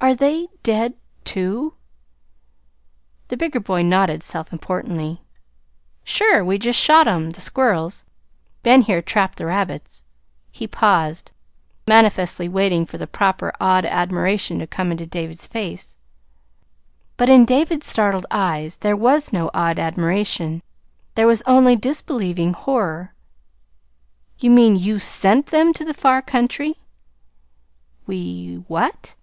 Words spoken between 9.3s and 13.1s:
the rabbits." He paused, manifestly waiting for the